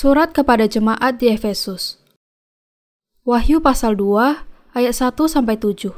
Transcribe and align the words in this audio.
Surat 0.00 0.32
kepada 0.32 0.64
jemaat 0.64 1.20
di 1.20 1.28
Efesus. 1.28 2.00
Wahyu 3.20 3.60
pasal 3.60 4.00
2 4.00 4.48
ayat 4.72 4.94
1 4.96 5.12
sampai 5.28 5.60
7. 5.60 5.92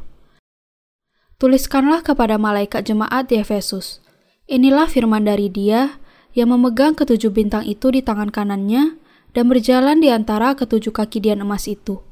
Tuliskanlah 1.38 2.02
kepada 2.02 2.34
malaikat 2.34 2.82
jemaat 2.82 3.30
di 3.30 3.38
Efesus. 3.38 4.02
Inilah 4.50 4.90
firman 4.90 5.22
dari 5.22 5.46
Dia 5.46 6.02
yang 6.34 6.50
memegang 6.50 6.98
ketujuh 6.98 7.30
bintang 7.30 7.62
itu 7.62 7.94
di 7.94 8.02
tangan 8.02 8.34
kanannya 8.34 8.98
dan 9.38 9.46
berjalan 9.46 10.02
di 10.02 10.10
antara 10.10 10.58
ketujuh 10.58 10.90
kaki 10.90 11.22
dian 11.22 11.38
emas 11.38 11.70
itu. 11.70 12.02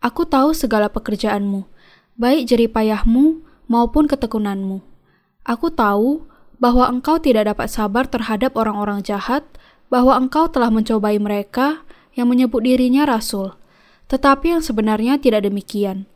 Aku 0.00 0.24
tahu 0.24 0.56
segala 0.56 0.88
pekerjaanmu, 0.88 1.68
baik 2.16 2.48
jeripayahmu 2.48 3.44
maupun 3.68 4.08
ketekunanmu. 4.08 4.80
Aku 5.44 5.68
tahu 5.68 6.24
bahwa 6.56 6.88
engkau 6.88 7.20
tidak 7.20 7.52
dapat 7.52 7.68
sabar 7.68 8.08
terhadap 8.08 8.56
orang-orang 8.56 9.04
jahat 9.04 9.44
bahwa 9.92 10.18
engkau 10.18 10.50
telah 10.50 10.70
mencobai 10.72 11.18
mereka 11.20 11.86
yang 12.16 12.26
menyebut 12.32 12.64
dirinya 12.64 13.06
rasul, 13.06 13.54
tetapi 14.10 14.56
yang 14.56 14.62
sebenarnya 14.62 15.18
tidak 15.20 15.46
demikian, 15.46 16.06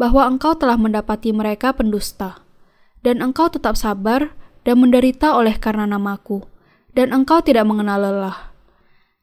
bahwa 0.00 0.26
engkau 0.26 0.56
telah 0.56 0.80
mendapati 0.80 1.30
mereka 1.30 1.76
pendusta, 1.76 2.42
dan 3.04 3.20
engkau 3.20 3.52
tetap 3.52 3.76
sabar 3.76 4.32
dan 4.64 4.80
menderita 4.80 5.36
oleh 5.36 5.54
karena 5.60 5.84
namaku, 5.84 6.46
dan 6.96 7.12
engkau 7.12 7.44
tidak 7.44 7.68
mengenal 7.68 8.00
lelah. 8.00 8.50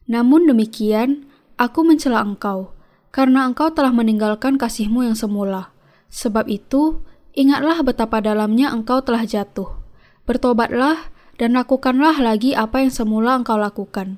Namun 0.07 0.47
demikian, 0.47 1.27
aku 1.59 1.83
mencela 1.83 2.23
engkau, 2.23 2.71
karena 3.11 3.43
engkau 3.49 3.73
telah 3.73 3.91
meninggalkan 3.91 4.55
kasihmu 4.55 5.03
yang 5.03 5.17
semula. 5.17 5.73
Sebab 6.07 6.47
itu, 6.47 7.03
ingatlah 7.35 7.83
betapa 7.83 8.23
dalamnya 8.23 8.71
engkau 8.71 9.03
telah 9.03 9.27
jatuh. 9.27 9.67
Bertobatlah 10.23 11.11
dan 11.37 11.53
lakukanlah 11.53 12.17
lagi 12.17 12.57
apa 12.57 12.81
yang 12.81 12.91
semula 12.93 13.37
engkau 13.37 13.57
lakukan. 13.57 14.17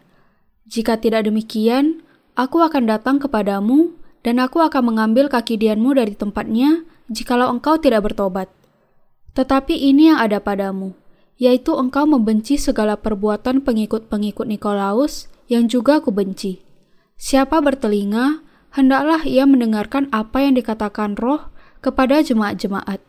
Jika 0.67 0.99
tidak 0.99 1.27
demikian, 1.27 2.03
aku 2.35 2.63
akan 2.63 2.87
datang 2.87 3.19
kepadamu, 3.19 3.95
dan 4.23 4.39
aku 4.43 4.59
akan 4.59 4.95
mengambil 4.95 5.31
kaki 5.31 5.55
dianmu 5.55 5.95
dari 5.95 6.15
tempatnya, 6.15 6.83
jikalau 7.11 7.51
engkau 7.51 7.79
tidak 7.79 8.07
bertobat. 8.11 8.47
Tetapi 9.35 9.75
ini 9.75 10.11
yang 10.11 10.19
ada 10.19 10.43
padamu, 10.43 10.95
yaitu 11.39 11.75
engkau 11.75 12.03
membenci 12.03 12.59
segala 12.59 12.99
perbuatan 12.99 13.63
pengikut-pengikut 13.63 14.47
Nikolaus, 14.47 15.31
yang 15.47 15.65
juga 15.71 16.03
aku 16.03 16.11
benci. 16.11 16.61
Siapa 17.19 17.59
bertelinga, 17.59 18.45
hendaklah 18.75 19.25
ia 19.25 19.43
mendengarkan 19.43 20.07
apa 20.13 20.45
yang 20.45 20.55
dikatakan 20.55 21.17
roh 21.17 21.49
kepada 21.83 22.21
jemaat-jemaat. 22.21 23.01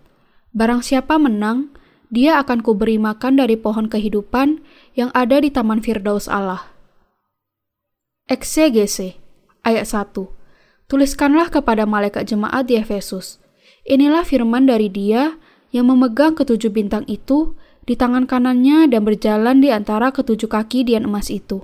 Barang 0.51 0.83
siapa 0.83 1.21
menang, 1.21 1.71
dia 2.11 2.43
akan 2.43 2.59
kuberi 2.61 2.99
makan 2.99 3.39
dari 3.39 3.55
pohon 3.55 3.87
kehidupan 3.87 4.59
yang 4.99 5.15
ada 5.15 5.39
di 5.39 5.49
Taman 5.49 5.79
Firdaus 5.79 6.27
Allah. 6.27 6.67
Eksegese, 8.27 9.15
ayat 9.63 9.87
1. 9.87 10.11
Tuliskanlah 10.91 11.55
kepada 11.55 11.87
malaikat 11.87 12.27
jemaat 12.27 12.67
di 12.67 12.75
Efesus. 12.75 13.39
Inilah 13.87 14.27
firman 14.27 14.67
dari 14.67 14.91
dia 14.91 15.39
yang 15.71 15.87
memegang 15.87 16.35
ketujuh 16.35 16.75
bintang 16.75 17.07
itu 17.07 17.55
di 17.87 17.95
tangan 17.95 18.27
kanannya 18.27 18.91
dan 18.91 19.07
berjalan 19.07 19.63
di 19.63 19.71
antara 19.71 20.11
ketujuh 20.11 20.51
kaki 20.51 20.83
dian 20.83 21.07
emas 21.07 21.31
itu. 21.31 21.63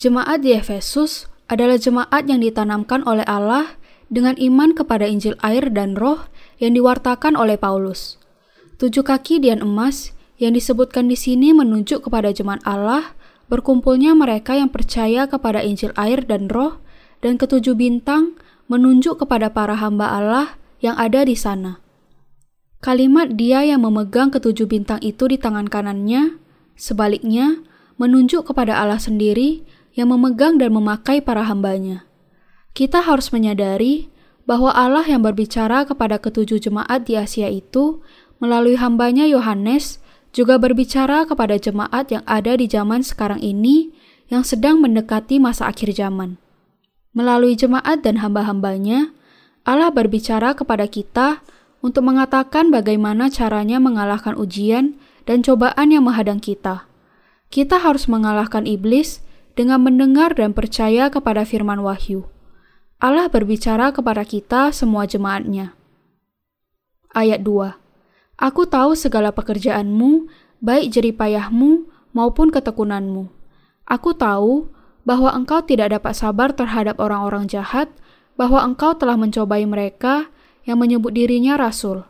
Jemaat 0.00 0.40
di 0.40 0.56
Efesus 0.56 1.28
adalah 1.52 1.76
jemaat 1.76 2.24
yang 2.24 2.40
ditanamkan 2.40 3.04
oleh 3.04 3.24
Allah 3.28 3.76
dengan 4.08 4.32
iman 4.40 4.72
kepada 4.72 5.04
Injil 5.04 5.36
air 5.44 5.68
dan 5.68 5.96
roh 5.96 6.24
yang 6.56 6.72
diwartakan 6.72 7.36
oleh 7.36 7.60
Paulus. 7.60 8.21
Tujuh 8.80 9.04
kaki 9.04 9.42
dian 9.42 9.60
emas 9.60 10.14
yang 10.40 10.56
disebutkan 10.56 11.06
di 11.10 11.16
sini 11.18 11.52
menunjuk 11.52 12.08
kepada 12.08 12.32
jemaat 12.32 12.64
Allah, 12.64 13.14
berkumpulnya 13.52 14.16
mereka 14.16 14.56
yang 14.56 14.72
percaya 14.72 15.28
kepada 15.28 15.60
Injil 15.60 15.92
air 15.94 16.24
dan 16.24 16.48
roh, 16.48 16.80
dan 17.22 17.38
ketujuh 17.38 17.78
bintang 17.78 18.34
menunjuk 18.66 19.22
kepada 19.22 19.52
para 19.52 19.78
hamba 19.78 20.10
Allah 20.10 20.56
yang 20.82 20.98
ada 20.98 21.22
di 21.22 21.38
sana. 21.38 21.78
Kalimat 22.82 23.38
dia 23.38 23.62
yang 23.62 23.86
memegang 23.86 24.34
ketujuh 24.34 24.66
bintang 24.66 24.98
itu 25.06 25.30
di 25.30 25.38
tangan 25.38 25.70
kanannya, 25.70 26.42
sebaliknya, 26.74 27.62
menunjuk 27.94 28.50
kepada 28.50 28.82
Allah 28.82 28.98
sendiri 28.98 29.62
yang 29.94 30.10
memegang 30.10 30.58
dan 30.58 30.74
memakai 30.74 31.22
para 31.22 31.46
hambanya. 31.46 32.02
Kita 32.74 33.04
harus 33.04 33.30
menyadari 33.30 34.10
bahwa 34.42 34.74
Allah 34.74 35.06
yang 35.06 35.22
berbicara 35.22 35.86
kepada 35.86 36.18
ketujuh 36.18 36.58
jemaat 36.58 37.06
di 37.06 37.14
Asia 37.14 37.46
itu 37.46 38.02
melalui 38.42 38.74
hambanya 38.74 39.22
Yohanes 39.30 40.02
juga 40.34 40.58
berbicara 40.58 41.22
kepada 41.30 41.54
jemaat 41.54 42.10
yang 42.10 42.26
ada 42.26 42.58
di 42.58 42.66
zaman 42.66 43.06
sekarang 43.06 43.38
ini 43.38 43.94
yang 44.26 44.42
sedang 44.42 44.82
mendekati 44.82 45.38
masa 45.38 45.70
akhir 45.70 45.94
zaman. 45.94 46.42
Melalui 47.14 47.54
jemaat 47.54 48.02
dan 48.02 48.18
hamba-hambanya, 48.18 49.14
Allah 49.62 49.94
berbicara 49.94 50.58
kepada 50.58 50.90
kita 50.90 51.38
untuk 51.86 52.02
mengatakan 52.02 52.74
bagaimana 52.74 53.30
caranya 53.30 53.78
mengalahkan 53.78 54.34
ujian 54.34 54.98
dan 55.22 55.46
cobaan 55.46 55.94
yang 55.94 56.02
menghadang 56.02 56.42
kita. 56.42 56.90
Kita 57.52 57.78
harus 57.78 58.10
mengalahkan 58.10 58.66
iblis 58.66 59.22
dengan 59.54 59.84
mendengar 59.84 60.34
dan 60.34 60.56
percaya 60.56 61.12
kepada 61.12 61.46
firman 61.46 61.84
wahyu. 61.84 62.26
Allah 62.98 63.28
berbicara 63.28 63.92
kepada 63.92 64.24
kita 64.24 64.72
semua 64.72 65.04
jemaatnya. 65.04 65.76
Ayat 67.12 67.44
2 67.44 67.81
Aku 68.42 68.66
tahu 68.66 68.98
segala 68.98 69.30
pekerjaanmu, 69.30 70.26
baik 70.58 70.90
jeripayahmu 70.90 71.86
maupun 72.10 72.50
ketekunanmu. 72.50 73.30
Aku 73.86 74.18
tahu 74.18 74.66
bahwa 75.06 75.30
engkau 75.30 75.62
tidak 75.62 75.94
dapat 75.94 76.18
sabar 76.18 76.50
terhadap 76.50 76.98
orang-orang 76.98 77.46
jahat, 77.46 77.86
bahwa 78.34 78.58
engkau 78.66 78.98
telah 78.98 79.14
mencobai 79.14 79.62
mereka 79.62 80.26
yang 80.66 80.82
menyebut 80.82 81.14
dirinya 81.14 81.54
rasul. 81.54 82.02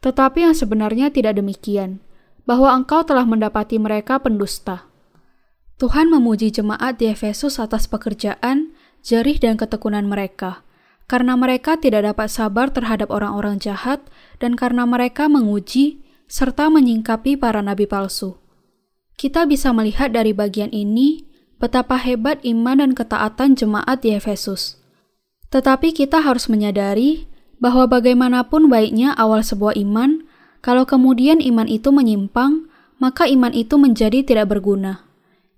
Tetapi 0.00 0.48
yang 0.48 0.56
sebenarnya 0.56 1.12
tidak 1.12 1.36
demikian, 1.36 2.00
bahwa 2.48 2.72
engkau 2.72 3.04
telah 3.04 3.28
mendapati 3.28 3.76
mereka 3.76 4.16
pendusta. 4.16 4.88
Tuhan 5.76 6.08
memuji 6.08 6.48
jemaat 6.48 6.96
di 6.96 7.12
Efesus 7.12 7.60
atas 7.60 7.84
pekerjaan, 7.92 8.72
jerih 9.04 9.36
dan 9.36 9.60
ketekunan 9.60 10.08
mereka 10.08 10.64
karena 11.04 11.36
mereka 11.36 11.76
tidak 11.76 12.14
dapat 12.14 12.28
sabar 12.32 12.72
terhadap 12.72 13.12
orang-orang 13.12 13.60
jahat 13.60 14.00
dan 14.40 14.56
karena 14.56 14.88
mereka 14.88 15.28
menguji 15.28 16.00
serta 16.24 16.72
menyingkapi 16.72 17.36
para 17.36 17.60
nabi 17.60 17.84
palsu. 17.84 18.40
Kita 19.14 19.46
bisa 19.46 19.70
melihat 19.70 20.10
dari 20.10 20.34
bagian 20.34 20.72
ini 20.74 21.22
betapa 21.62 21.96
hebat 22.00 22.42
iman 22.42 22.82
dan 22.82 22.90
ketaatan 22.96 23.54
jemaat 23.54 24.02
di 24.02 24.16
Efesus. 24.16 24.80
Tetapi 25.54 25.94
kita 25.94 26.18
harus 26.18 26.50
menyadari 26.50 27.30
bahwa 27.62 27.86
bagaimanapun 27.86 28.66
baiknya 28.66 29.14
awal 29.14 29.46
sebuah 29.46 29.78
iman, 29.78 30.26
kalau 30.58 30.82
kemudian 30.82 31.38
iman 31.38 31.70
itu 31.70 31.94
menyimpang, 31.94 32.66
maka 32.98 33.30
iman 33.30 33.54
itu 33.54 33.78
menjadi 33.78 34.26
tidak 34.26 34.50
berguna. 34.50 35.06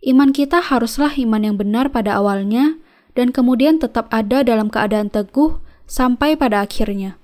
Iman 0.05 0.37
kita 0.37 0.61
haruslah 0.61 1.17
iman 1.17 1.43
yang 1.43 1.57
benar 1.57 1.89
pada 1.89 2.21
awalnya, 2.21 2.77
dan 3.17 3.33
kemudian 3.33 3.81
tetap 3.81 4.07
ada 4.13 4.45
dalam 4.45 4.69
keadaan 4.69 5.09
teguh 5.09 5.59
sampai 5.89 6.37
pada 6.37 6.63
akhirnya. 6.63 7.17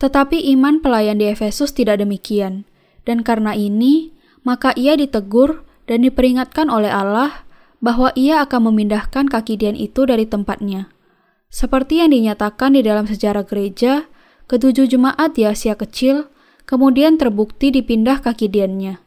Tetapi 0.00 0.50
iman 0.56 0.80
pelayan 0.80 1.20
di 1.20 1.28
Efesus 1.28 1.72
tidak 1.76 2.00
demikian, 2.00 2.64
dan 3.04 3.20
karena 3.20 3.52
ini, 3.52 4.16
maka 4.42 4.72
ia 4.74 4.96
ditegur 4.96 5.64
dan 5.84 6.02
diperingatkan 6.02 6.72
oleh 6.72 6.90
Allah 6.90 7.44
bahwa 7.84 8.10
ia 8.16 8.40
akan 8.42 8.72
memindahkan 8.72 9.28
kaki 9.28 9.60
dian 9.60 9.76
itu 9.76 10.08
dari 10.08 10.24
tempatnya. 10.24 10.88
Seperti 11.52 12.02
yang 12.02 12.10
dinyatakan 12.10 12.74
di 12.74 12.82
dalam 12.82 13.06
sejarah 13.06 13.46
gereja, 13.46 14.08
ketujuh 14.50 14.90
jemaat 14.90 15.36
di 15.36 15.46
Asia 15.46 15.78
Kecil 15.78 16.28
kemudian 16.66 17.16
terbukti 17.16 17.70
dipindah 17.70 18.20
kaki 18.20 18.50
diannya. 18.50 18.98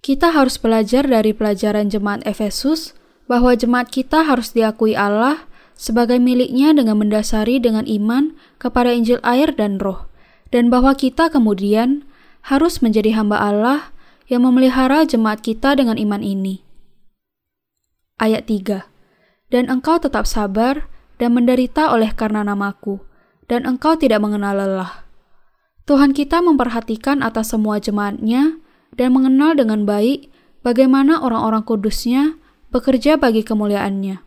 Kita 0.00 0.32
harus 0.32 0.56
belajar 0.56 1.04
dari 1.04 1.36
pelajaran 1.36 1.92
jemaat 1.92 2.24
Efesus 2.24 2.96
bahwa 3.28 3.52
jemaat 3.52 3.92
kita 3.92 4.24
harus 4.24 4.50
diakui 4.56 4.96
Allah 4.96 5.44
sebagai 5.78 6.18
miliknya 6.18 6.74
dengan 6.74 6.98
mendasari 6.98 7.62
dengan 7.62 7.86
iman 7.86 8.34
kepada 8.58 8.90
Injil 8.90 9.22
air 9.22 9.54
dan 9.54 9.78
roh, 9.78 10.10
dan 10.50 10.72
bahwa 10.72 10.96
kita 10.96 11.30
kemudian 11.30 12.02
harus 12.48 12.82
menjadi 12.82 13.14
hamba 13.14 13.38
Allah 13.38 13.94
yang 14.26 14.42
memelihara 14.42 15.04
jemaat 15.04 15.44
kita 15.44 15.78
dengan 15.78 15.94
iman 16.00 16.24
ini. 16.24 16.64
Ayat 18.18 18.50
3 18.50 18.88
Dan 19.54 19.70
engkau 19.70 20.02
tetap 20.02 20.26
sabar 20.26 20.90
dan 21.22 21.38
menderita 21.38 21.94
oleh 21.94 22.10
karena 22.10 22.42
namaku, 22.42 22.98
dan 23.46 23.68
engkau 23.68 23.94
tidak 23.94 24.18
mengenal 24.18 24.58
lelah. 24.58 25.06
Tuhan 25.86 26.12
kita 26.12 26.44
memperhatikan 26.44 27.24
atas 27.24 27.54
semua 27.54 27.80
jemaatnya 27.80 28.60
dan 28.92 29.14
mengenal 29.14 29.56
dengan 29.56 29.88
baik 29.88 30.28
bagaimana 30.60 31.16
orang-orang 31.22 31.64
kudusnya 31.64 32.36
bekerja 32.68 33.16
bagi 33.16 33.44
kemuliaannya. 33.44 34.20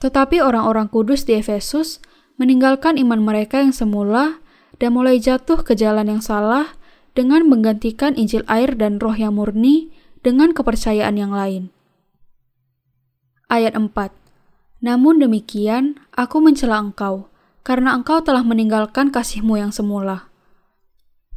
Tetapi 0.00 0.40
orang-orang 0.40 0.88
kudus 0.88 1.28
di 1.28 1.36
Efesus 1.36 2.00
meninggalkan 2.40 2.96
iman 2.96 3.20
mereka 3.20 3.60
yang 3.60 3.76
semula 3.76 4.40
dan 4.80 4.96
mulai 4.96 5.20
jatuh 5.20 5.60
ke 5.60 5.76
jalan 5.76 6.08
yang 6.08 6.22
salah 6.24 6.72
dengan 7.12 7.44
menggantikan 7.44 8.16
Injil 8.16 8.46
air 8.48 8.72
dan 8.78 8.96
roh 8.96 9.12
yang 9.12 9.36
murni 9.36 9.92
dengan 10.24 10.56
kepercayaan 10.56 11.20
yang 11.20 11.36
lain. 11.36 11.68
Ayat 13.50 13.76
4 13.76 13.92
Namun 14.80 15.20
demikian, 15.20 16.00
aku 16.16 16.40
mencela 16.40 16.80
engkau, 16.80 17.28
karena 17.66 17.92
engkau 17.92 18.24
telah 18.24 18.40
meninggalkan 18.46 19.12
kasihmu 19.12 19.60
yang 19.60 19.74
semula. 19.74 20.30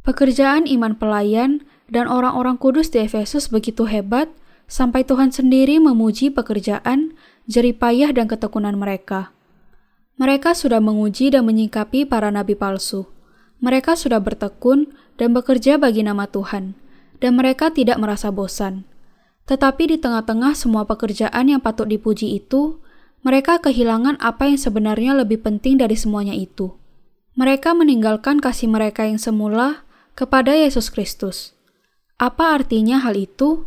Pekerjaan 0.04 0.64
iman 0.68 0.96
pelayan 0.96 1.64
dan 1.88 2.08
orang-orang 2.08 2.56
kudus 2.56 2.88
di 2.88 3.04
Efesus 3.04 3.52
begitu 3.52 3.84
hebat, 3.84 4.32
sampai 4.70 5.04
Tuhan 5.04 5.30
sendiri 5.30 5.78
memuji 5.80 6.32
pekerjaan, 6.32 7.16
jeripayah 7.50 8.10
dan 8.12 8.26
ketekunan 8.26 8.76
mereka. 8.76 9.34
Mereka 10.14 10.54
sudah 10.54 10.78
menguji 10.78 11.34
dan 11.34 11.44
menyingkapi 11.44 12.06
para 12.06 12.30
nabi 12.30 12.54
palsu. 12.54 13.10
Mereka 13.58 13.98
sudah 13.98 14.22
bertekun 14.22 14.94
dan 15.18 15.34
bekerja 15.34 15.80
bagi 15.80 16.06
nama 16.06 16.30
Tuhan, 16.30 16.78
dan 17.18 17.32
mereka 17.34 17.70
tidak 17.74 17.98
merasa 17.98 18.30
bosan. 18.30 18.86
Tetapi 19.44 19.90
di 19.90 19.96
tengah-tengah 20.00 20.56
semua 20.56 20.88
pekerjaan 20.88 21.50
yang 21.50 21.60
patut 21.60 21.84
dipuji 21.88 22.38
itu, 22.38 22.80
mereka 23.24 23.60
kehilangan 23.60 24.20
apa 24.20 24.48
yang 24.52 24.60
sebenarnya 24.60 25.16
lebih 25.16 25.40
penting 25.40 25.80
dari 25.80 25.96
semuanya 25.96 26.36
itu. 26.36 26.76
Mereka 27.34 27.74
meninggalkan 27.74 28.38
kasih 28.38 28.70
mereka 28.70 29.08
yang 29.08 29.18
semula 29.18 29.82
kepada 30.14 30.54
Yesus 30.54 30.92
Kristus. 30.92 31.56
Apa 32.20 32.54
artinya 32.54 33.02
hal 33.02 33.18
itu? 33.18 33.66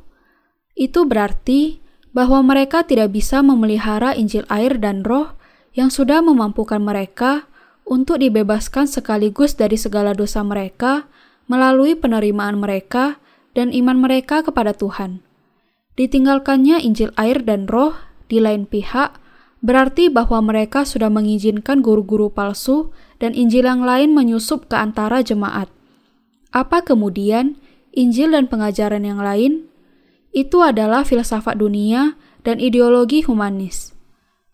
Itu 0.78 1.10
berarti 1.10 1.82
bahwa 2.14 2.46
mereka 2.46 2.86
tidak 2.86 3.18
bisa 3.18 3.42
memelihara 3.42 4.14
Injil 4.14 4.46
air 4.48 4.78
dan 4.78 5.02
Roh 5.02 5.34
yang 5.74 5.90
sudah 5.90 6.22
memampukan 6.22 6.82
mereka 6.82 7.50
untuk 7.88 8.22
dibebaskan 8.22 8.86
sekaligus 8.86 9.58
dari 9.58 9.80
segala 9.80 10.14
dosa 10.14 10.46
mereka 10.46 11.10
melalui 11.50 11.96
penerimaan 11.98 12.60
mereka 12.60 13.18
dan 13.58 13.74
iman 13.74 13.98
mereka 13.98 14.46
kepada 14.46 14.76
Tuhan. 14.76 15.24
Ditinggalkannya 15.98 16.84
Injil 16.84 17.10
air 17.18 17.42
dan 17.42 17.66
roh 17.66 17.98
di 18.30 18.38
lain 18.38 18.70
pihak 18.70 19.18
berarti 19.66 20.14
bahwa 20.14 20.46
mereka 20.46 20.86
sudah 20.86 21.10
mengizinkan 21.10 21.82
guru-guru 21.82 22.30
palsu 22.30 22.94
dan 23.18 23.34
Injil 23.34 23.66
yang 23.66 23.82
lain 23.82 24.14
menyusup 24.14 24.70
ke 24.70 24.78
antara 24.78 25.26
jemaat. 25.26 25.72
Apa 26.54 26.86
kemudian 26.86 27.58
Injil 27.98 28.38
dan 28.38 28.46
pengajaran 28.46 29.02
yang 29.02 29.18
lain? 29.18 29.67
Itu 30.36 30.64
adalah 30.64 31.08
filsafat 31.08 31.60
dunia 31.60 32.16
dan 32.44 32.64
ideologi 32.64 33.24
humanis. 33.24 33.98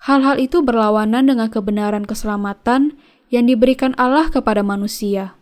Hal-hal 0.04 0.36
itu 0.42 0.60
berlawanan 0.60 1.32
dengan 1.32 1.48
kebenaran 1.48 2.04
keselamatan 2.04 3.00
yang 3.32 3.48
diberikan 3.48 3.96
Allah 3.96 4.28
kepada 4.28 4.60
manusia. 4.60 5.40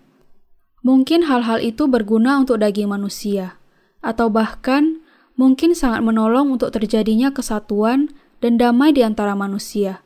Mungkin 0.85 1.25
hal-hal 1.29 1.61
itu 1.61 1.85
berguna 1.85 2.41
untuk 2.41 2.61
daging 2.61 2.89
manusia, 2.89 3.57
atau 4.01 4.29
bahkan 4.29 5.01
mungkin 5.37 5.73
sangat 5.73 6.05
menolong 6.05 6.53
untuk 6.53 6.73
terjadinya 6.73 7.33
kesatuan 7.33 8.13
dan 8.41 8.57
damai 8.57 8.93
di 8.93 9.05
antara 9.05 9.37
manusia. 9.37 10.01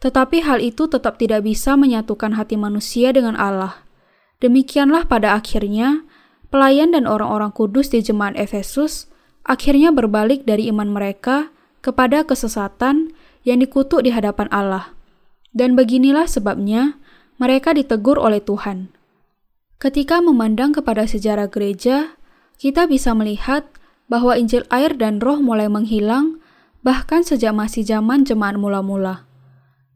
Tetapi 0.00 0.44
hal 0.44 0.60
itu 0.60 0.84
tetap 0.84 1.16
tidak 1.16 1.44
bisa 1.44 1.76
menyatukan 1.76 2.36
hati 2.36 2.60
manusia 2.60 3.12
dengan 3.12 3.36
Allah. 3.40 3.84
Demikianlah 4.44 5.08
pada 5.08 5.32
akhirnya, 5.32 6.04
pelayan 6.52 6.92
dan 6.92 7.08
orang-orang 7.08 7.52
kudus 7.56 7.88
di 7.88 8.04
jemaat 8.04 8.36
Efesus 8.36 9.08
akhirnya 9.44 9.92
berbalik 9.92 10.48
dari 10.48 10.72
iman 10.72 10.90
mereka 10.90 11.52
kepada 11.84 12.24
kesesatan 12.24 13.12
yang 13.44 13.60
dikutuk 13.60 14.02
di 14.02 14.10
hadapan 14.10 14.48
Allah. 14.48 14.96
Dan 15.54 15.78
beginilah 15.78 16.26
sebabnya 16.26 16.98
mereka 17.38 17.76
ditegur 17.76 18.18
oleh 18.18 18.42
Tuhan. 18.42 18.90
Ketika 19.78 20.18
memandang 20.24 20.72
kepada 20.72 21.04
sejarah 21.04 21.52
gereja, 21.52 22.16
kita 22.56 22.88
bisa 22.88 23.12
melihat 23.12 23.68
bahwa 24.08 24.34
Injil 24.34 24.64
air 24.72 24.96
dan 24.96 25.20
roh 25.20 25.38
mulai 25.38 25.68
menghilang 25.68 26.40
bahkan 26.84 27.24
sejak 27.24 27.52
masih 27.56 27.84
zaman 27.84 28.24
jemaat 28.24 28.60
mula-mula. 28.60 29.24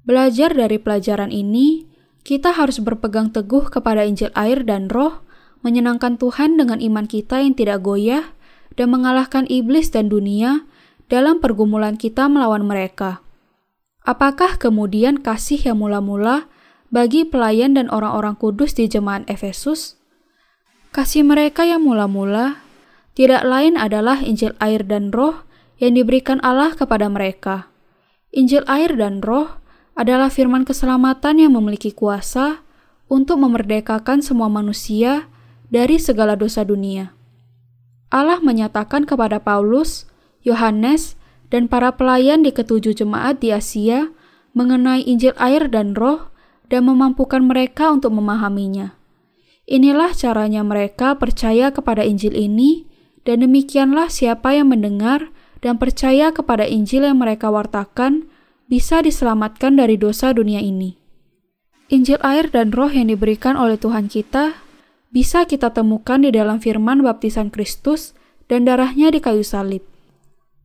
Belajar 0.08 0.56
dari 0.56 0.80
pelajaran 0.80 1.28
ini, 1.28 1.84
kita 2.24 2.56
harus 2.56 2.80
berpegang 2.80 3.28
teguh 3.28 3.68
kepada 3.68 4.08
Injil 4.08 4.32
air 4.32 4.64
dan 4.64 4.88
roh, 4.88 5.20
menyenangkan 5.60 6.16
Tuhan 6.16 6.56
dengan 6.56 6.80
iman 6.80 7.04
kita 7.04 7.44
yang 7.44 7.52
tidak 7.52 7.84
goyah, 7.84 8.32
dan 8.78 8.94
mengalahkan 8.94 9.44
iblis 9.50 9.90
dan 9.90 10.06
dunia 10.06 10.62
dalam 11.10 11.42
pergumulan 11.42 11.98
kita 11.98 12.30
melawan 12.30 12.62
mereka. 12.62 13.18
Apakah 14.06 14.56
kemudian 14.56 15.18
kasih 15.18 15.58
yang 15.58 15.82
mula-mula 15.82 16.46
bagi 16.88 17.26
pelayan 17.26 17.74
dan 17.74 17.90
orang-orang 17.90 18.38
kudus 18.38 18.78
di 18.78 18.86
jemaat 18.86 19.26
Efesus? 19.26 19.98
Kasih 20.94 21.26
mereka 21.26 21.66
yang 21.66 21.84
mula-mula 21.84 22.62
tidak 23.18 23.42
lain 23.42 23.74
adalah 23.74 24.22
Injil 24.22 24.54
air 24.62 24.86
dan 24.86 25.10
roh 25.10 25.42
yang 25.82 25.98
diberikan 25.98 26.38
Allah 26.46 26.72
kepada 26.78 27.10
mereka. 27.10 27.66
Injil 28.30 28.62
air 28.70 28.94
dan 28.94 29.18
roh 29.18 29.58
adalah 29.98 30.30
firman 30.30 30.62
keselamatan 30.62 31.42
yang 31.42 31.58
memiliki 31.58 31.90
kuasa 31.90 32.62
untuk 33.10 33.42
memerdekakan 33.42 34.22
semua 34.22 34.46
manusia 34.46 35.26
dari 35.66 35.98
segala 35.98 36.38
dosa 36.38 36.62
dunia. 36.62 37.17
Allah 38.08 38.40
menyatakan 38.40 39.04
kepada 39.04 39.40
Paulus, 39.40 40.08
Yohanes, 40.40 41.18
dan 41.52 41.68
para 41.68 41.92
pelayan 41.96 42.44
di 42.44 42.52
ketujuh 42.52 42.96
jemaat 42.96 43.40
di 43.40 43.52
Asia 43.52 44.12
mengenai 44.52 45.04
Injil 45.04 45.36
air 45.36 45.68
dan 45.68 45.96
roh 45.96 46.32
dan 46.68 46.84
memampukan 46.84 47.40
mereka 47.44 47.92
untuk 47.92 48.12
memahaminya. 48.16 48.96
Inilah 49.68 50.16
caranya 50.16 50.64
mereka 50.64 51.16
percaya 51.20 51.68
kepada 51.68 52.00
Injil 52.04 52.32
ini 52.32 52.88
dan 53.28 53.44
demikianlah 53.44 54.08
siapa 54.08 54.56
yang 54.56 54.72
mendengar 54.72 55.28
dan 55.60 55.76
percaya 55.76 56.32
kepada 56.32 56.64
Injil 56.64 57.04
yang 57.04 57.20
mereka 57.20 57.52
wartakan 57.52 58.28
bisa 58.68 59.04
diselamatkan 59.04 59.76
dari 59.76 60.00
dosa 60.00 60.32
dunia 60.32 60.60
ini. 60.60 60.96
Injil 61.88 62.20
air 62.20 62.52
dan 62.52 62.72
roh 62.72 62.92
yang 62.92 63.08
diberikan 63.08 63.56
oleh 63.56 63.80
Tuhan 63.80 64.12
kita 64.12 64.67
bisa 65.08 65.48
kita 65.48 65.72
temukan 65.72 66.20
di 66.20 66.28
dalam 66.28 66.60
firman 66.60 67.00
baptisan 67.00 67.48
Kristus 67.48 68.12
dan 68.48 68.68
darahnya 68.68 69.08
di 69.08 69.20
kayu 69.20 69.44
salib. 69.44 69.84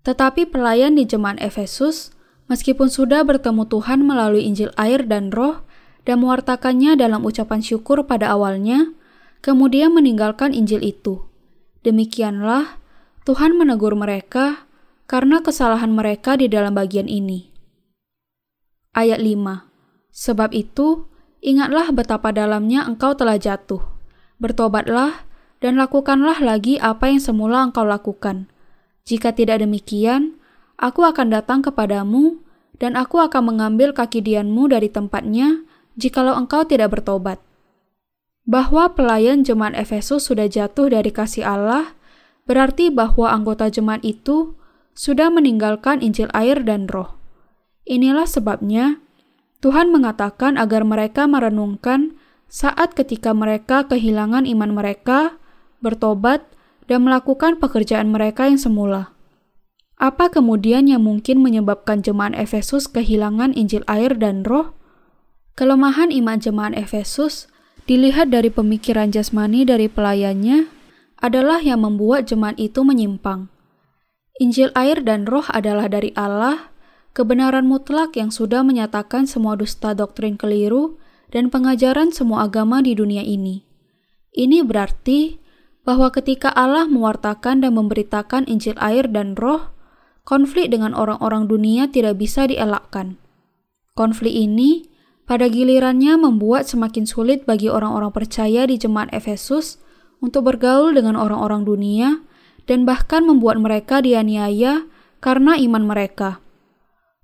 Tetapi 0.04 0.52
pelayan 0.52 1.00
di 1.00 1.08
jemaat 1.08 1.40
Efesus, 1.40 2.12
meskipun 2.52 2.92
sudah 2.92 3.24
bertemu 3.24 3.64
Tuhan 3.72 4.04
melalui 4.04 4.44
Injil 4.44 4.76
air 4.76 5.08
dan 5.08 5.32
roh 5.32 5.64
dan 6.04 6.20
mewartakannya 6.20 7.00
dalam 7.00 7.24
ucapan 7.24 7.64
syukur 7.64 8.04
pada 8.04 8.36
awalnya, 8.36 8.92
kemudian 9.40 9.96
meninggalkan 9.96 10.52
Injil 10.52 10.84
itu. 10.84 11.24
Demikianlah 11.88 12.84
Tuhan 13.24 13.56
menegur 13.56 13.96
mereka 13.96 14.68
karena 15.08 15.40
kesalahan 15.40 15.96
mereka 15.96 16.36
di 16.36 16.52
dalam 16.52 16.76
bagian 16.76 17.08
ini. 17.08 17.52
Ayat 18.92 19.24
5 19.24 19.72
Sebab 20.14 20.52
itu, 20.52 21.08
ingatlah 21.40 21.90
betapa 21.96 22.36
dalamnya 22.36 22.86
engkau 22.86 23.16
telah 23.16 23.40
jatuh. 23.40 23.93
Bertobatlah 24.44 25.24
dan 25.64 25.80
lakukanlah 25.80 26.44
lagi 26.44 26.76
apa 26.84 27.08
yang 27.08 27.24
semula 27.24 27.64
engkau 27.64 27.88
lakukan. 27.88 28.52
Jika 29.08 29.32
tidak 29.32 29.64
demikian, 29.64 30.36
aku 30.76 31.08
akan 31.08 31.32
datang 31.32 31.64
kepadamu 31.64 32.44
dan 32.76 33.00
aku 33.00 33.24
akan 33.24 33.56
mengambil 33.56 33.96
kaki 33.96 34.20
dianmu 34.20 34.68
dari 34.68 34.92
tempatnya 34.92 35.64
jikalau 35.96 36.36
engkau 36.36 36.68
tidak 36.68 36.92
bertobat 36.92 37.40
bahwa 38.44 38.92
pelayan 38.92 39.42
jemaat 39.48 39.76
Efesus 39.76 40.28
sudah 40.28 40.52
jatuh 40.52 40.92
dari 40.92 41.12
kasih 41.16 41.48
Allah, 41.48 41.96
berarti 42.44 42.92
bahwa 42.92 43.32
anggota 43.32 43.72
jemaat 43.72 44.04
itu 44.04 44.56
sudah 44.94 45.32
meninggalkan 45.32 46.04
Injil 46.04 46.28
air 46.36 46.60
dan 46.62 46.86
roh. 46.92 47.16
Inilah 47.88 48.28
sebabnya 48.28 49.00
Tuhan 49.64 49.92
mengatakan 49.96 50.60
agar 50.60 50.84
mereka 50.84 51.24
merenungkan 51.24 52.20
saat 52.54 52.94
ketika 52.94 53.34
mereka 53.34 53.90
kehilangan 53.90 54.46
iman 54.46 54.78
mereka, 54.78 55.42
bertobat, 55.82 56.46
dan 56.86 57.02
melakukan 57.02 57.58
pekerjaan 57.58 58.14
mereka 58.14 58.46
yang 58.46 58.62
semula. 58.62 59.10
Apa 59.98 60.30
kemudian 60.30 60.86
yang 60.86 61.02
mungkin 61.02 61.42
menyebabkan 61.42 62.06
jemaat 62.06 62.38
Efesus 62.38 62.86
kehilangan 62.86 63.58
Injil 63.58 63.82
air 63.90 64.14
dan 64.14 64.46
roh? 64.46 64.78
Kelemahan 65.58 66.14
iman 66.14 66.38
jemaat 66.38 66.78
Efesus 66.78 67.50
dilihat 67.90 68.30
dari 68.30 68.54
pemikiran 68.54 69.10
jasmani 69.10 69.66
dari 69.66 69.90
pelayannya 69.90 70.70
adalah 71.26 71.58
yang 71.58 71.82
membuat 71.82 72.30
jemaat 72.30 72.62
itu 72.62 72.86
menyimpang. 72.86 73.50
Injil 74.38 74.70
air 74.78 75.02
dan 75.02 75.26
roh 75.26 75.46
adalah 75.50 75.90
dari 75.90 76.14
Allah, 76.14 76.70
kebenaran 77.18 77.66
mutlak 77.66 78.14
yang 78.14 78.30
sudah 78.30 78.62
menyatakan 78.62 79.26
semua 79.26 79.58
dusta 79.58 79.98
doktrin 79.98 80.38
keliru 80.38 81.02
dan 81.34 81.50
pengajaran 81.50 82.14
semua 82.14 82.46
agama 82.46 82.86
di 82.86 82.94
dunia 82.94 83.26
ini. 83.26 83.66
Ini 84.38 84.62
berarti 84.62 85.42
bahwa 85.82 86.14
ketika 86.14 86.54
Allah 86.54 86.86
mewartakan 86.86 87.66
dan 87.66 87.74
memberitakan 87.74 88.46
Injil 88.46 88.78
air 88.78 89.10
dan 89.10 89.34
roh, 89.34 89.74
konflik 90.24 90.70
dengan 90.70 90.94
orang-orang 90.94 91.50
dunia 91.50 91.90
tidak 91.90 92.22
bisa 92.22 92.46
dielakkan. 92.46 93.18
Konflik 93.98 94.32
ini 94.32 94.88
pada 95.26 95.50
gilirannya 95.50 96.22
membuat 96.22 96.70
semakin 96.70 97.10
sulit 97.10 97.50
bagi 97.50 97.68
orang-orang 97.68 98.14
percaya 98.14 98.70
di 98.70 98.78
jemaat 98.78 99.10
Efesus 99.12 99.82
untuk 100.22 100.48
bergaul 100.48 100.96
dengan 100.96 101.18
orang-orang 101.20 101.66
dunia 101.66 102.22
dan 102.70 102.88
bahkan 102.88 103.28
membuat 103.28 103.60
mereka 103.60 104.00
dianiaya 104.00 104.88
karena 105.20 105.60
iman 105.60 105.84
mereka. 105.84 106.40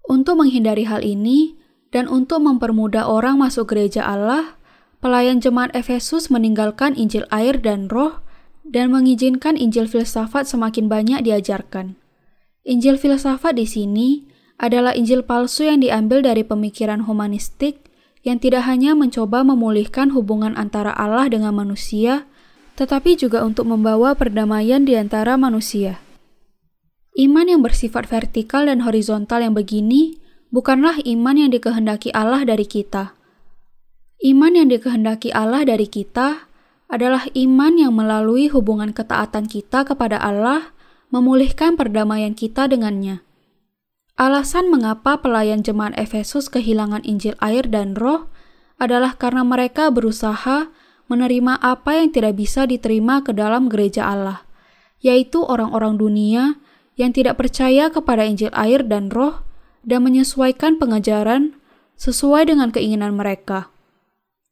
Untuk 0.09 0.41
menghindari 0.41 0.83
hal 0.89 1.05
ini 1.05 1.58
dan 1.89 2.05
untuk 2.05 2.45
mempermudah 2.45 3.09
orang 3.09 3.41
masuk 3.41 3.73
gereja 3.73 4.05
Allah, 4.05 4.57
pelayan 5.01 5.41
jemaat 5.41 5.73
Efesus 5.73 6.29
meninggalkan 6.29 6.93
Injil 6.93 7.25
air 7.33 7.57
dan 7.57 7.89
roh 7.89 8.21
dan 8.61 8.93
mengizinkan 8.93 9.57
Injil 9.57 9.89
filsafat 9.89 10.45
semakin 10.45 10.85
banyak 10.85 11.25
diajarkan. 11.25 11.97
Injil 12.61 13.01
filsafat 13.01 13.57
di 13.57 13.65
sini 13.65 14.29
adalah 14.61 14.93
Injil 14.93 15.25
palsu 15.25 15.65
yang 15.65 15.81
diambil 15.81 16.21
dari 16.21 16.45
pemikiran 16.45 17.09
humanistik 17.09 17.89
yang 18.21 18.37
tidak 18.37 18.67
hanya 18.67 18.93
mencoba 18.93 19.41
memulihkan 19.47 20.11
hubungan 20.11 20.53
antara 20.59 20.91
Allah 20.93 21.31
dengan 21.31 21.55
manusia, 21.55 22.27
tetapi 22.75 23.15
juga 23.15 23.41
untuk 23.47 23.65
membawa 23.71 24.13
perdamaian 24.13 24.83
di 24.83 24.99
antara 24.99 25.39
manusia. 25.39 26.03
Iman 27.15 27.47
yang 27.49 27.63
bersifat 27.63 28.05
vertikal 28.05 28.67
dan 28.67 28.83
horizontal 28.83 29.41
yang 29.41 29.55
begini 29.55 30.18
bukanlah 30.49 31.01
iman 31.05 31.35
yang 31.37 31.49
dikehendaki 31.53 32.09
Allah 32.13 32.45
dari 32.45 32.65
kita. 32.65 33.13
Iman 34.19 34.57
yang 34.57 34.67
dikehendaki 34.67 35.31
Allah 35.31 35.63
dari 35.63 35.87
kita 35.87 36.49
adalah 36.89 37.29
iman 37.37 37.73
yang 37.77 37.93
melalui 37.95 38.49
hubungan 38.51 38.91
ketaatan 38.91 39.45
kita 39.47 39.85
kepada 39.85 40.19
Allah 40.19 40.73
memulihkan 41.13 41.77
perdamaian 41.77 42.33
kita 42.33 42.67
dengannya. 42.67 43.21
Alasan 44.19 44.67
mengapa 44.67 45.23
pelayan 45.23 45.63
jemaat 45.63 45.95
Efesus 45.95 46.51
kehilangan 46.51 47.07
Injil 47.07 47.39
air 47.39 47.63
dan 47.71 47.95
roh 47.95 48.27
adalah 48.75 49.15
karena 49.15 49.47
mereka 49.47 49.87
berusaha 49.87 50.67
menerima 51.07 51.55
apa 51.63 52.03
yang 52.03 52.11
tidak 52.11 52.35
bisa 52.35 52.67
diterima 52.67 53.23
ke 53.23 53.31
dalam 53.31 53.71
gereja 53.71 54.11
Allah, 54.11 54.43
yaitu 54.99 55.39
orang-orang 55.39 55.95
dunia 55.95 56.59
yang 56.99 57.15
tidak 57.15 57.39
percaya 57.39 57.87
kepada 57.87 58.27
Injil 58.27 58.51
air 58.51 58.83
dan 58.83 59.07
roh 59.07 59.39
dan 59.89 60.05
menyesuaikan 60.05 60.77
pengajaran 60.77 61.57
sesuai 61.97 62.53
dengan 62.53 62.69
keinginan 62.69 63.17
mereka. 63.17 63.73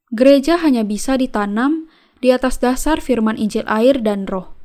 Gereja 0.10 0.58
hanya 0.58 0.82
bisa 0.82 1.14
ditanam 1.14 1.86
di 2.18 2.34
atas 2.34 2.58
dasar 2.58 2.98
firman 2.98 3.38
Injil 3.38 3.64
air 3.70 4.02
dan 4.02 4.26
roh. 4.26 4.58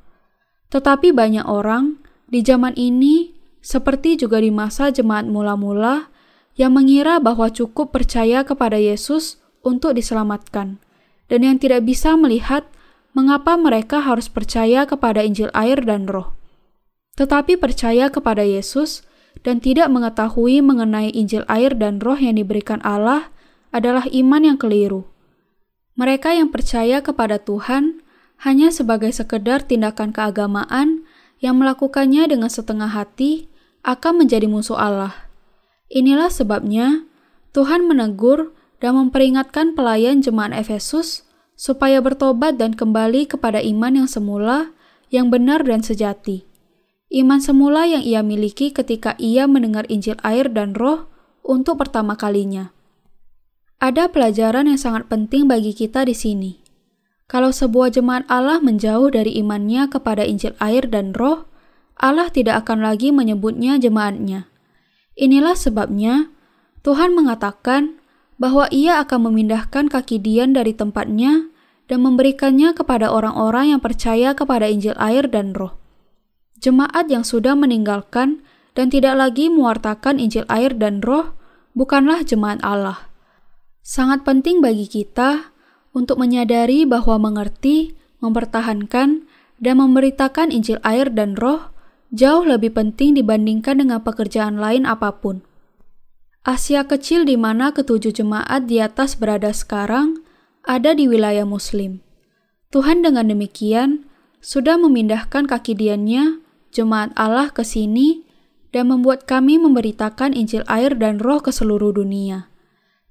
Tetapi 0.73 1.13
banyak 1.13 1.45
orang 1.45 2.01
di 2.33 2.41
zaman 2.41 2.73
ini 2.81 3.37
seperti 3.61 4.17
juga 4.17 4.41
di 4.41 4.49
masa 4.49 4.89
jemaat 4.89 5.29
mula-mula 5.29 6.09
yang 6.57 6.73
mengira 6.73 7.21
bahwa 7.21 7.53
cukup 7.53 7.93
percaya 7.93 8.41
kepada 8.43 8.81
Yesus 8.81 9.41
untuk 9.61 9.95
diselamatkan, 9.95 10.81
dan 11.29 11.41
yang 11.45 11.57
tidak 11.61 11.85
bisa 11.85 12.17
melihat 12.17 12.67
mengapa 13.13 13.55
mereka 13.61 14.01
harus 14.01 14.27
percaya 14.33 14.89
kepada 14.89 15.21
Injil 15.21 15.53
air 15.53 15.79
dan 15.85 16.09
Roh. 16.09 16.33
Tetapi 17.17 17.61
percaya 17.61 18.09
kepada 18.09 18.43
Yesus 18.43 19.05
dan 19.41 19.59
tidak 19.59 19.89
mengetahui 19.89 20.61
mengenai 20.61 21.09
Injil 21.11 21.49
air 21.49 21.73
dan 21.73 21.99
Roh 21.99 22.21
yang 22.21 22.37
diberikan 22.37 22.85
Allah 22.85 23.33
adalah 23.73 24.05
iman 24.13 24.43
yang 24.45 24.59
keliru. 24.61 25.09
Mereka 25.97 26.37
yang 26.37 26.53
percaya 26.53 27.01
kepada 27.01 27.41
Tuhan 27.41 28.05
hanya 28.45 28.69
sebagai 28.69 29.09
sekedar 29.13 29.65
tindakan 29.65 30.13
keagamaan 30.13 31.09
yang 31.41 31.57
melakukannya 31.59 32.29
dengan 32.29 32.53
setengah 32.53 32.93
hati 32.93 33.49
akan 33.83 34.25
menjadi 34.25 34.47
musuh 34.47 34.79
Allah. 34.79 35.27
Inilah 35.91 36.31
sebabnya 36.31 37.05
Tuhan 37.53 37.85
menegur 37.85 38.55
dan 38.81 38.97
memperingatkan 38.99 39.77
pelayan 39.77 40.25
jemaat 40.25 40.55
Efesus 40.57 41.27
supaya 41.59 42.01
bertobat 42.03 42.57
dan 42.59 42.75
kembali 42.75 43.29
kepada 43.29 43.63
iman 43.63 44.03
yang 44.03 44.09
semula, 44.09 44.73
yang 45.13 45.29
benar 45.29 45.63
dan 45.63 45.85
sejati. 45.85 46.52
Iman 47.13 47.45
semula 47.45 47.85
yang 47.85 48.01
ia 48.01 48.25
miliki 48.25 48.73
ketika 48.73 49.13
ia 49.21 49.45
mendengar 49.45 49.85
Injil 49.93 50.17
air 50.25 50.49
dan 50.49 50.73
roh 50.73 51.13
untuk 51.45 51.77
pertama 51.77 52.17
kalinya. 52.17 52.73
Ada 53.85 54.09
pelajaran 54.09 54.65
yang 54.65 54.81
sangat 54.81 55.13
penting 55.13 55.45
bagi 55.45 55.77
kita 55.77 56.09
di 56.09 56.17
sini. 56.17 56.65
Kalau 57.29 57.53
sebuah 57.53 57.93
jemaat 57.93 58.25
Allah 58.33 58.65
menjauh 58.65 59.13
dari 59.13 59.37
imannya 59.37 59.93
kepada 59.93 60.25
Injil 60.25 60.57
air 60.57 60.89
dan 60.89 61.13
roh, 61.13 61.45
Allah 62.01 62.33
tidak 62.33 62.65
akan 62.65 62.81
lagi 62.81 63.13
menyebutnya 63.13 63.77
jemaatnya. 63.77 64.49
Inilah 65.13 65.53
sebabnya 65.53 66.33
Tuhan 66.81 67.13
mengatakan 67.13 68.01
bahwa 68.41 68.73
ia 68.73 68.97
akan 69.05 69.29
memindahkan 69.29 69.93
kaki 69.93 70.17
Dian 70.17 70.57
dari 70.57 70.73
tempatnya 70.73 71.53
dan 71.93 72.01
memberikannya 72.01 72.73
kepada 72.73 73.13
orang-orang 73.13 73.77
yang 73.77 73.85
percaya 73.85 74.33
kepada 74.33 74.65
Injil 74.65 74.97
air 74.97 75.29
dan 75.29 75.53
roh. 75.53 75.82
Jemaat 76.63 77.11
yang 77.11 77.27
sudah 77.27 77.59
meninggalkan 77.59 78.47
dan 78.79 78.87
tidak 78.87 79.19
lagi 79.19 79.51
mewartakan 79.51 80.23
Injil 80.23 80.47
air 80.47 80.71
dan 80.79 81.03
roh 81.03 81.35
bukanlah 81.75 82.23
jemaat 82.23 82.63
Allah. 82.63 83.11
Sangat 83.83 84.23
penting 84.23 84.63
bagi 84.63 84.87
kita 84.87 85.51
untuk 85.91 86.23
menyadari 86.23 86.87
bahwa 86.87 87.19
mengerti, 87.19 87.99
mempertahankan, 88.23 89.27
dan 89.59 89.75
memberitakan 89.75 90.55
Injil 90.55 90.79
air 90.87 91.11
dan 91.11 91.35
roh 91.35 91.75
jauh 92.15 92.47
lebih 92.47 92.79
penting 92.79 93.19
dibandingkan 93.19 93.83
dengan 93.83 93.99
pekerjaan 94.07 94.63
lain 94.63 94.87
apa 94.87 95.19
pun. 95.19 95.43
Asia 96.47 96.87
kecil 96.87 97.27
di 97.27 97.35
mana 97.35 97.75
ketujuh 97.75 98.15
jemaat 98.15 98.71
di 98.71 98.79
atas 98.79 99.19
berada 99.19 99.51
sekarang 99.51 100.23
ada 100.63 100.95
di 100.95 101.11
wilayah 101.11 101.47
Muslim. 101.47 102.03
Tuhan 102.71 103.03
dengan 103.03 103.31
demikian 103.31 104.07
sudah 104.43 104.75
memindahkan 104.75 105.47
kaki 105.47 105.79
diannya, 105.79 106.43
jemaat 106.73 107.13
Allah 107.15 107.53
ke 107.53 107.63
sini, 107.63 108.25
dan 108.73 108.89
membuat 108.89 109.29
kami 109.29 109.61
memberitakan 109.61 110.33
Injil 110.33 110.65
air 110.67 110.97
dan 110.97 111.21
roh 111.21 111.45
ke 111.45 111.53
seluruh 111.53 111.93
dunia. 111.93 112.49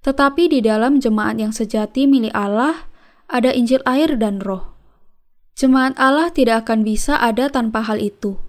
Tetapi 0.01 0.50
di 0.50 0.60
dalam 0.65 0.98
jemaat 0.98 1.38
yang 1.38 1.53
sejati 1.53 2.10
milik 2.10 2.34
Allah, 2.34 2.89
ada 3.30 3.53
Injil 3.53 3.86
air 3.86 4.18
dan 4.18 4.41
roh. 4.41 4.74
Jemaat 5.53 5.94
Allah 6.01 6.34
tidak 6.34 6.65
akan 6.65 6.82
bisa 6.82 7.22
ada 7.22 7.48
tanpa 7.53 7.86
hal 7.86 8.01
itu. 8.01 8.41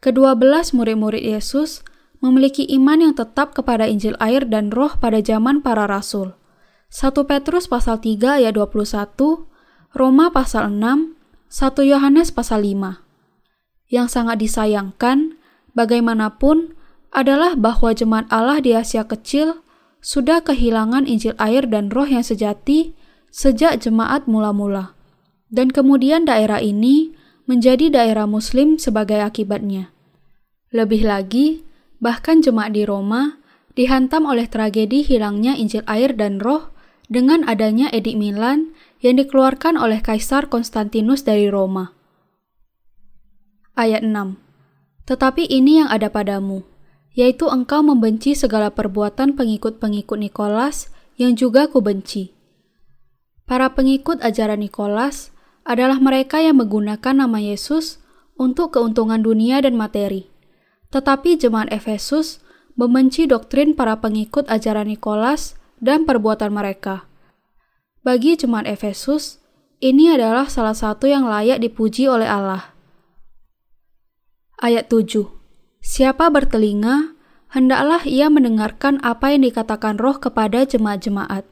Kedua 0.00 0.32
belas 0.32 0.72
murid-murid 0.72 1.20
Yesus 1.20 1.84
memiliki 2.24 2.64
iman 2.80 3.04
yang 3.04 3.12
tetap 3.12 3.52
kepada 3.52 3.84
Injil 3.84 4.16
air 4.16 4.48
dan 4.48 4.72
roh 4.72 4.96
pada 4.96 5.20
zaman 5.20 5.60
para 5.60 5.84
rasul. 5.84 6.32
1 6.88 7.12
Petrus 7.28 7.68
pasal 7.68 8.00
3 8.00 8.40
ayat 8.40 8.56
21, 8.56 8.80
Roma 9.92 10.32
pasal 10.32 10.72
6, 10.72 11.12
1 11.52 11.90
Yohanes 11.92 12.32
pasal 12.32 12.64
5. 12.64 13.03
Yang 13.94 14.18
sangat 14.18 14.42
disayangkan, 14.42 15.38
bagaimanapun, 15.78 16.74
adalah 17.14 17.54
bahwa 17.54 17.94
jemaat 17.94 18.26
Allah 18.26 18.58
di 18.58 18.74
Asia 18.74 19.06
Kecil 19.06 19.62
sudah 20.02 20.42
kehilangan 20.42 21.06
Injil 21.06 21.38
air 21.38 21.70
dan 21.70 21.94
roh 21.94 22.02
yang 22.02 22.26
sejati 22.26 22.98
sejak 23.30 23.78
jemaat 23.78 24.26
mula-mula. 24.26 24.98
Dan 25.46 25.70
kemudian 25.70 26.26
daerah 26.26 26.58
ini 26.58 27.14
menjadi 27.46 27.86
daerah 27.94 28.26
muslim 28.26 28.82
sebagai 28.82 29.22
akibatnya. 29.22 29.94
Lebih 30.74 31.06
lagi, 31.06 31.62
bahkan 32.02 32.42
jemaat 32.42 32.74
di 32.74 32.82
Roma 32.82 33.38
dihantam 33.78 34.26
oleh 34.26 34.50
tragedi 34.50 35.06
hilangnya 35.06 35.54
Injil 35.54 35.86
air 35.86 36.18
dan 36.18 36.42
roh 36.42 36.74
dengan 37.06 37.46
adanya 37.46 37.94
edik 37.94 38.18
Milan 38.18 38.74
yang 38.98 39.22
dikeluarkan 39.22 39.78
oleh 39.78 40.02
Kaisar 40.02 40.50
Konstantinus 40.50 41.22
dari 41.22 41.46
Roma. 41.46 41.94
Ayat 43.74 44.06
6 44.06 44.38
Tetapi 45.02 45.50
ini 45.50 45.82
yang 45.82 45.90
ada 45.90 46.06
padamu, 46.06 46.62
yaitu 47.10 47.50
engkau 47.50 47.82
membenci 47.82 48.38
segala 48.38 48.70
perbuatan 48.70 49.34
pengikut-pengikut 49.34 50.14
Nikolas 50.14 50.94
yang 51.18 51.34
juga 51.34 51.66
kubenci. 51.66 52.30
Para 53.50 53.74
pengikut 53.74 54.22
ajaran 54.22 54.62
Nikolas 54.62 55.34
adalah 55.66 55.98
mereka 55.98 56.38
yang 56.38 56.62
menggunakan 56.62 57.26
nama 57.26 57.42
Yesus 57.42 57.98
untuk 58.38 58.78
keuntungan 58.78 59.26
dunia 59.26 59.58
dan 59.58 59.74
materi. 59.74 60.30
Tetapi 60.94 61.34
jemaat 61.34 61.74
Efesus 61.74 62.46
membenci 62.78 63.26
doktrin 63.26 63.74
para 63.74 63.98
pengikut 63.98 64.46
ajaran 64.46 64.86
Nikolas 64.86 65.58
dan 65.82 66.06
perbuatan 66.06 66.54
mereka. 66.54 67.10
Bagi 68.06 68.38
jemaat 68.38 68.70
Efesus, 68.70 69.42
ini 69.82 70.14
adalah 70.14 70.46
salah 70.46 70.78
satu 70.78 71.10
yang 71.10 71.26
layak 71.26 71.58
dipuji 71.58 72.06
oleh 72.06 72.30
Allah. 72.30 72.73
Ayat 74.62 74.86
7 74.86 75.26
Siapa 75.82 76.30
bertelinga, 76.30 77.18
hendaklah 77.50 78.06
ia 78.06 78.30
mendengarkan 78.30 79.02
apa 79.02 79.34
yang 79.34 79.42
dikatakan 79.42 79.98
roh 79.98 80.14
kepada 80.22 80.62
jemaat-jemaat. 80.62 81.42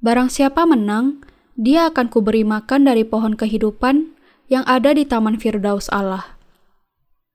Barang 0.00 0.32
siapa 0.32 0.64
menang, 0.64 1.20
dia 1.60 1.92
akan 1.92 2.08
kuberi 2.08 2.40
makan 2.48 2.88
dari 2.88 3.04
pohon 3.04 3.36
kehidupan 3.36 4.16
yang 4.48 4.64
ada 4.64 4.96
di 4.96 5.04
taman 5.04 5.36
Firdaus 5.36 5.92
Allah. 5.92 6.40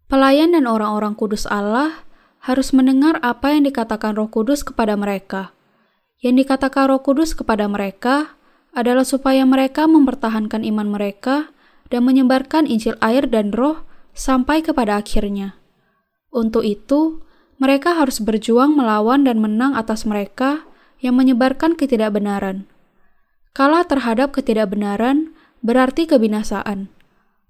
Pelayan 0.09 0.57
dan 0.57 0.65
orang-orang 0.65 1.13
kudus 1.13 1.45
Allah 1.45 2.01
harus 2.41 2.73
mendengar 2.73 3.21
apa 3.21 3.53
yang 3.53 3.69
dikatakan 3.69 4.17
Roh 4.17 4.33
Kudus 4.33 4.65
kepada 4.65 4.97
mereka. 4.97 5.53
Yang 6.17 6.49
dikatakan 6.49 6.89
Roh 6.89 7.05
Kudus 7.05 7.37
kepada 7.37 7.69
mereka 7.69 8.41
adalah 8.73 9.05
supaya 9.05 9.45
mereka 9.45 9.85
mempertahankan 9.85 10.65
iman 10.65 10.89
mereka 10.89 11.53
dan 11.93 12.09
menyebarkan 12.09 12.65
Injil 12.65 12.97
air 13.05 13.29
dan 13.29 13.53
Roh 13.53 13.85
sampai 14.15 14.63
kepada 14.63 14.97
akhirnya. 14.97 15.59
Untuk 16.31 16.63
itu, 16.63 17.21
mereka 17.61 17.95
harus 17.95 18.23
berjuang 18.23 18.73
melawan 18.73 19.27
dan 19.27 19.39
menang 19.39 19.75
atas 19.75 20.07
mereka 20.07 20.63
yang 20.99 21.19
menyebarkan 21.19 21.75
ketidakbenaran. 21.75 22.67
Kalah 23.55 23.87
terhadap 23.87 24.35
ketidakbenaran 24.35 25.31
berarti 25.63 26.07
kebinasaan. 26.07 26.91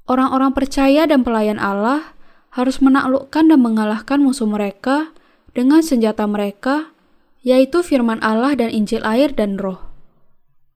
Orang-orang 0.06 0.54
percaya 0.54 1.10
dan 1.10 1.26
pelayan 1.26 1.58
Allah 1.58 2.14
harus 2.54 2.78
menaklukkan 2.78 3.50
dan 3.50 3.60
mengalahkan 3.60 4.22
musuh 4.22 4.46
mereka 4.46 5.10
dengan 5.58 5.82
senjata 5.82 6.30
mereka, 6.30 6.94
yaitu 7.42 7.82
firman 7.82 8.22
Allah 8.22 8.54
dan 8.54 8.70
Injil 8.70 9.02
air 9.02 9.34
dan 9.34 9.58
roh. 9.58 9.82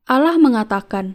Allah 0.10 0.42
mengatakan, 0.42 1.14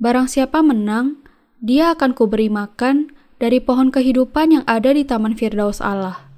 Barang 0.00 0.26
siapa 0.26 0.64
menang, 0.64 1.20
dia 1.60 1.92
akan 1.92 2.16
kuberi 2.16 2.48
makan 2.48 3.12
dari 3.42 3.58
pohon 3.58 3.90
kehidupan 3.90 4.54
yang 4.54 4.64
ada 4.70 4.94
di 4.94 5.02
Taman 5.02 5.34
Firdaus 5.34 5.82
Allah. 5.82 6.30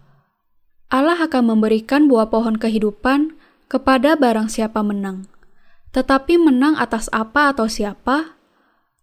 Allah 0.89 1.21
akan 1.21 1.53
memberikan 1.53 2.09
buah 2.09 2.33
pohon 2.33 2.57
kehidupan 2.57 3.37
kepada 3.69 4.17
barang 4.17 4.49
siapa 4.49 4.81
menang. 4.81 5.29
Tetapi 5.93 6.41
menang 6.41 6.81
atas 6.81 7.13
apa 7.13 7.53
atau 7.53 7.69
siapa? 7.69 8.41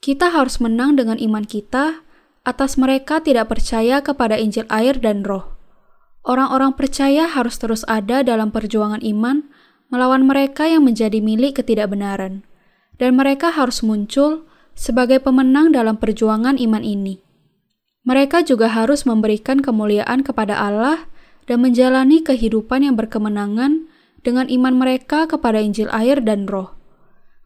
Kita 0.01 0.33
harus 0.33 0.57
menang 0.57 0.97
dengan 0.97 1.21
iman 1.21 1.45
kita 1.45 2.01
atas 2.41 2.73
mereka 2.73 3.21
tidak 3.21 3.53
percaya 3.53 4.01
kepada 4.01 4.33
Injil 4.33 4.65
air 4.73 4.97
dan 4.97 5.21
roh. 5.21 5.53
Orang-orang 6.25 6.73
percaya 6.73 7.29
harus 7.29 7.61
terus 7.61 7.85
ada 7.85 8.25
dalam 8.25 8.49
perjuangan 8.49 9.05
iman 9.05 9.45
melawan 9.93 10.25
mereka 10.25 10.65
yang 10.65 10.89
menjadi 10.89 11.21
milik 11.21 11.61
ketidakbenaran. 11.61 12.41
Dan 12.97 13.13
mereka 13.13 13.53
harus 13.53 13.85
muncul 13.85 14.49
sebagai 14.73 15.21
pemenang 15.21 15.69
dalam 15.69 16.01
perjuangan 16.01 16.57
iman 16.57 16.81
ini. 16.81 17.30
Mereka 18.01 18.41
juga 18.49 18.65
harus 18.71 19.05
memberikan 19.05 19.61
kemuliaan 19.61 20.25
kepada 20.25 20.57
Allah 20.57 21.05
dan 21.45 21.61
menjalani 21.61 22.25
kehidupan 22.25 22.81
yang 22.81 22.97
berkemenangan 22.97 23.85
dengan 24.25 24.49
iman 24.49 24.73
mereka 24.77 25.29
kepada 25.29 25.61
Injil 25.61 25.89
air 25.93 26.21
dan 26.21 26.49
roh. 26.49 26.73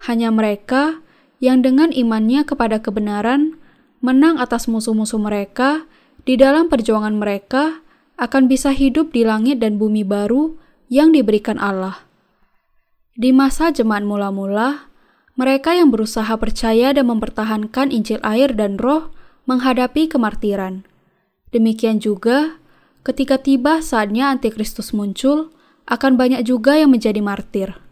Hanya 0.07 0.31
mereka 0.31 1.03
yang 1.43 1.59
dengan 1.59 1.91
imannya 1.91 2.47
kepada 2.47 2.79
kebenaran 2.79 3.59
menang 3.99 4.39
atas 4.39 4.71
musuh-musuh 4.71 5.19
mereka 5.19 5.83
di 6.23 6.39
dalam 6.39 6.71
perjuangan 6.71 7.15
mereka 7.15 7.83
akan 8.15 8.47
bisa 8.47 8.71
hidup 8.71 9.11
di 9.11 9.27
langit 9.27 9.59
dan 9.59 9.75
bumi 9.75 10.07
baru 10.07 10.55
yang 10.87 11.11
diberikan 11.11 11.59
Allah. 11.59 12.05
Di 13.15 13.35
masa 13.35 13.71
jemaat 13.71 14.03
mula-mula, 14.03 14.91
mereka 15.35 15.75
yang 15.75 15.91
berusaha 15.91 16.31
percaya 16.39 16.95
dan 16.95 17.11
mempertahankan 17.11 17.91
Injil 17.91 18.23
air 18.23 18.55
dan 18.55 18.79
roh 18.79 19.11
menghadapi 19.45 20.09
kemartiran. 20.09 20.85
Demikian 21.53 22.01
juga, 22.01 22.57
ketika 23.05 23.37
tiba 23.37 23.79
saatnya 23.79 24.33
antikristus 24.33 24.91
muncul, 24.91 25.53
akan 25.85 26.17
banyak 26.17 26.41
juga 26.43 26.75
yang 26.75 26.91
menjadi 26.91 27.21
martir. 27.21 27.84